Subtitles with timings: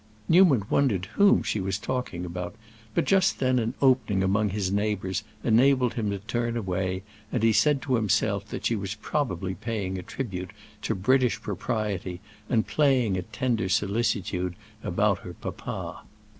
[0.27, 2.55] Newman wondered whom she was talking about,
[2.95, 7.53] but just then an opening among his neighbors enabled him to turn away, and he
[7.53, 10.49] said to himself that she was probably paying a tribute
[10.81, 12.19] to British propriety
[12.49, 16.01] and playing at tender solicitude about her papa.